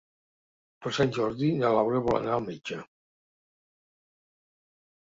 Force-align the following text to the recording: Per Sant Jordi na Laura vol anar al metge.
Per 0.85 0.91
Sant 0.99 1.13
Jordi 1.17 1.51
na 1.59 1.71
Laura 1.75 2.01
vol 2.09 2.19
anar 2.23 2.35
al 2.39 2.49
metge. 2.49 2.79